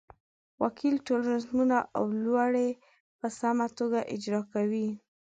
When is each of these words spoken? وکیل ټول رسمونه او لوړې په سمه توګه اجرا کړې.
وکیل 0.63 0.95
ټول 1.07 1.21
رسمونه 1.33 1.77
او 1.97 2.03
لوړې 2.23 2.69
په 3.19 3.27
سمه 3.39 3.65
توګه 3.79 3.99
اجرا 4.15 4.41
کړې. 4.53 4.87